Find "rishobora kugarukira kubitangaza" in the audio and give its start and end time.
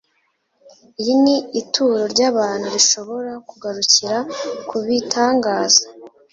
2.75-5.83